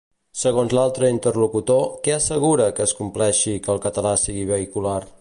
Segons 0.43 0.71
l'altre 0.77 1.11
interlocutor, 1.15 1.85
què 2.07 2.15
assegura 2.17 2.73
que 2.79 2.87
es 2.89 2.97
compleixi 3.03 3.57
que 3.67 3.75
el 3.77 3.87
català 3.89 4.19
sigui 4.27 4.53
vehicular? 4.57 5.01